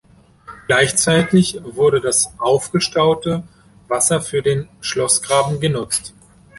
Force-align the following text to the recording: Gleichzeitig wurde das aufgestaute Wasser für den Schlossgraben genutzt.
Gleichzeitig 0.65 1.59
wurde 1.61 2.01
das 2.01 2.33
aufgestaute 2.39 3.43
Wasser 3.87 4.19
für 4.19 4.41
den 4.41 4.67
Schlossgraben 4.79 5.59
genutzt. 5.59 6.15